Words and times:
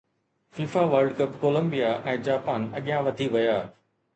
FIFA 0.55 0.85
world 0.93 1.13
cup 1.19 1.35
Colombia 1.43 1.91
۽ 2.15 2.17
Japan 2.29 2.69
اڳيان 2.81 3.07
وڌي 3.11 3.29
ويا 3.37 3.57